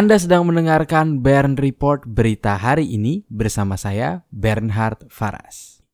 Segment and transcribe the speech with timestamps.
[0.00, 5.84] Anda sedang mendengarkan Bern Report berita hari ini bersama saya Bernhard Faras.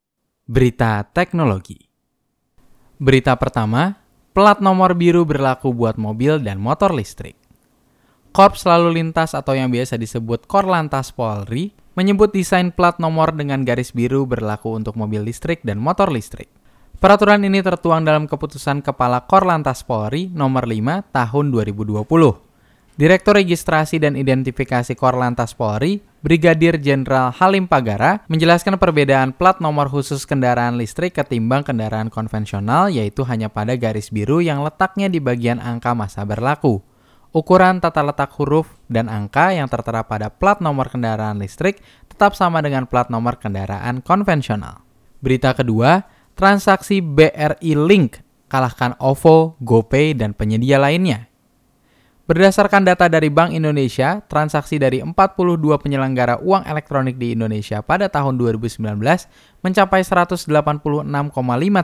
[0.46, 1.90] Berita teknologi.
[3.02, 3.98] Berita pertama,
[4.30, 7.34] plat nomor biru berlaku buat mobil dan motor listrik.
[8.30, 13.90] Korps Lalu Lintas atau yang biasa disebut Korlantas Polri menyebut desain plat nomor dengan garis
[13.90, 16.46] biru berlaku untuk mobil listrik dan motor listrik.
[17.02, 22.45] Peraturan ini tertuang dalam keputusan Kepala Korlantas Polri nomor 5 tahun 2020.
[22.96, 30.24] Direktur Registrasi dan Identifikasi Korlantas Polri, Brigadir Jenderal Halim Pagara, menjelaskan perbedaan plat nomor khusus
[30.24, 35.92] kendaraan listrik ketimbang kendaraan konvensional yaitu hanya pada garis biru yang letaknya di bagian angka
[35.92, 36.80] masa berlaku.
[37.36, 42.64] Ukuran tata letak huruf dan angka yang tertera pada plat nomor kendaraan listrik tetap sama
[42.64, 44.80] dengan plat nomor kendaraan konvensional.
[45.20, 46.00] Berita kedua,
[46.32, 51.28] transaksi BRI Link kalahkan OVO, GoPay, dan penyedia lainnya.
[52.26, 55.14] Berdasarkan data dari Bank Indonesia, transaksi dari 42
[55.78, 58.82] penyelenggara uang elektronik di Indonesia pada tahun 2019
[59.62, 60.50] mencapai 186,5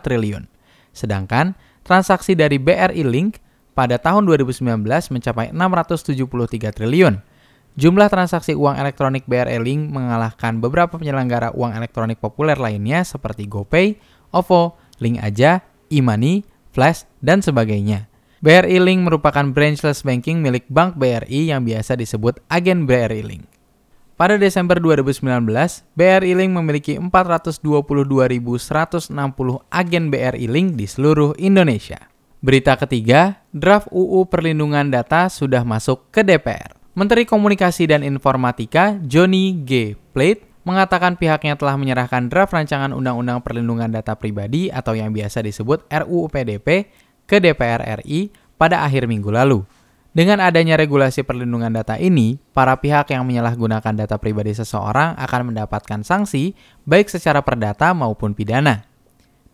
[0.03, 0.43] triliun.
[0.91, 1.55] Sedangkan
[1.87, 3.39] transaksi dari BRI Link
[3.79, 4.83] pada tahun 2019
[5.15, 7.23] mencapai 673 triliun.
[7.79, 13.95] Jumlah transaksi uang elektronik BRI Link mengalahkan beberapa penyelenggara uang elektronik populer lainnya seperti GoPay,
[14.35, 16.43] OVO, Link Aja, e-money,
[16.75, 18.12] Flash, dan sebagainya.
[18.43, 23.47] BRI Link merupakan branchless banking milik Bank BRI yang biasa disebut agen BRI Link.
[24.19, 25.47] Pada Desember 2019,
[25.95, 29.15] BRI Link memiliki 422.160
[29.71, 32.11] agen BRI Link di seluruh Indonesia.
[32.43, 36.75] Berita ketiga, draft UU Perlindungan Data sudah masuk ke DPR.
[36.99, 39.95] Menteri Komunikasi dan Informatika Johnny G.
[40.11, 45.87] Plate mengatakan pihaknya telah menyerahkan draft rancangan Undang-Undang Perlindungan Data Pribadi atau yang biasa disebut
[45.87, 46.91] RUU PDP
[47.33, 48.29] ke DPR RI
[48.61, 49.65] pada akhir minggu lalu.
[50.13, 56.05] Dengan adanya regulasi perlindungan data ini, para pihak yang menyalahgunakan data pribadi seseorang akan mendapatkan
[56.05, 56.53] sanksi
[56.85, 58.85] baik secara perdata maupun pidana.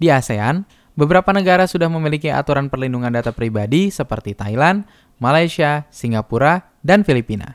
[0.02, 0.66] Di ASEAN,
[0.98, 4.82] beberapa negara sudah memiliki aturan perlindungan data pribadi seperti Thailand,
[5.22, 7.54] Malaysia, Singapura, dan Filipina.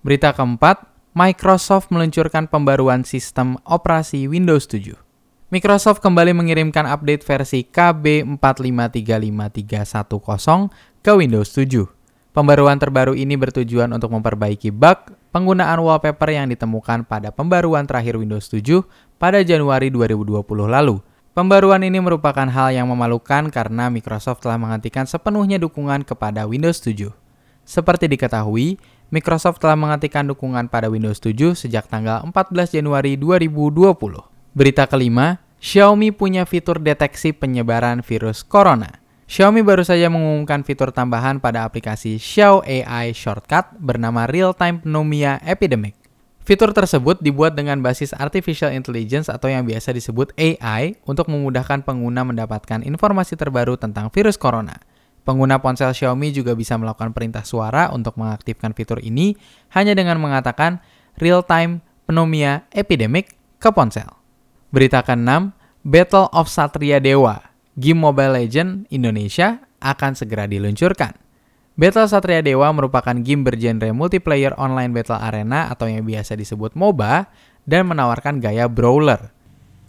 [0.00, 5.03] Berita keempat, Microsoft meluncurkan pembaruan sistem operasi Windows 7.
[5.54, 10.18] Microsoft kembali mengirimkan update versi KB45353110
[10.98, 11.86] ke Windows 7.
[12.34, 18.50] Pembaruan terbaru ini bertujuan untuk memperbaiki bug penggunaan wallpaper yang ditemukan pada pembaruan terakhir Windows
[18.50, 18.82] 7
[19.14, 20.98] pada Januari 2020 lalu.
[21.38, 27.14] Pembaruan ini merupakan hal yang memalukan karena Microsoft telah menghentikan sepenuhnya dukungan kepada Windows 7.
[27.62, 28.82] Seperti diketahui,
[29.14, 34.34] Microsoft telah menghentikan dukungan pada Windows 7 sejak tanggal 14 Januari 2020.
[34.54, 39.00] Berita kelima, Xiaomi punya fitur deteksi penyebaran virus corona.
[39.24, 45.40] Xiaomi baru saja mengumumkan fitur tambahan pada aplikasi Xiao AI Shortcut bernama Real Time Pneumonia
[45.40, 45.96] Epidemic.
[46.44, 52.28] Fitur tersebut dibuat dengan basis artificial intelligence atau yang biasa disebut AI untuk memudahkan pengguna
[52.28, 54.76] mendapatkan informasi terbaru tentang virus corona.
[55.24, 59.40] Pengguna ponsel Xiaomi juga bisa melakukan perintah suara untuk mengaktifkan fitur ini
[59.72, 60.84] hanya dengan mengatakan
[61.16, 64.23] real time pneumonia epidemic ke ponsel.
[64.74, 65.54] Berita ke-6,
[65.86, 67.38] Battle of Satria Dewa,
[67.78, 71.14] game Mobile Legend Indonesia akan segera diluncurkan.
[71.78, 77.30] Battle Satria Dewa merupakan game bergenre multiplayer online battle arena atau yang biasa disebut MOBA
[77.62, 79.30] dan menawarkan gaya brawler.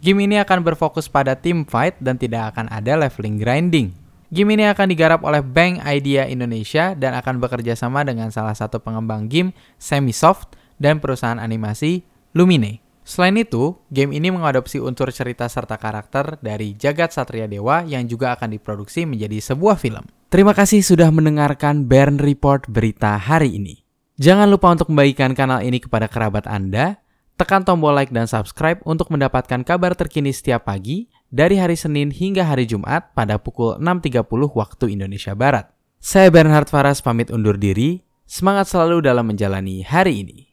[0.06, 3.90] Game ini akan berfokus pada team fight dan tidak akan ada leveling grinding.
[4.30, 8.78] Game ini akan digarap oleh Bank Idea Indonesia dan akan bekerja sama dengan salah satu
[8.78, 9.50] pengembang game
[9.82, 12.06] Semisoft dan perusahaan animasi
[12.38, 12.85] Lumine.
[13.06, 18.34] Selain itu, game ini mengadopsi unsur cerita serta karakter dari Jagat Satria Dewa yang juga
[18.34, 20.02] akan diproduksi menjadi sebuah film.
[20.26, 23.86] Terima kasih sudah mendengarkan Bern Report berita hari ini.
[24.18, 26.98] Jangan lupa untuk membagikan kanal ini kepada kerabat Anda,
[27.38, 32.42] tekan tombol like dan subscribe untuk mendapatkan kabar terkini setiap pagi dari hari Senin hingga
[32.42, 35.70] hari Jumat pada pukul 6.30 waktu Indonesia Barat.
[36.02, 40.46] Saya Bernhard Faras pamit undur diri, semangat selalu dalam menjalani hari ini.